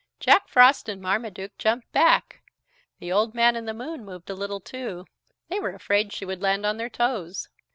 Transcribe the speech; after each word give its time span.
Jack 0.19 0.47
Frost 0.47 0.89
and 0.89 0.99
Marmaduke 0.99 1.55
jumped 1.59 1.91
back; 1.91 2.41
the 2.97 3.11
Old 3.11 3.35
Man 3.35 3.55
in 3.55 3.65
the 3.65 3.71
Moon 3.75 4.03
moved 4.03 4.31
a 4.31 4.33
little 4.33 4.59
too. 4.59 5.05
They 5.47 5.59
were 5.59 5.75
afraid 5.75 6.11
she 6.11 6.25
would 6.25 6.41
land 6.41 6.65
on 6.65 6.77
their 6.77 6.89
toes. 6.89 7.49